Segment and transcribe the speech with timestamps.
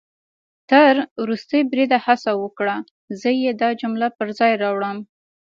[0.71, 2.75] تر ورستي بریده هڅه وکړه،
[3.21, 4.97] زه يې دا جمله پر ځای راوړم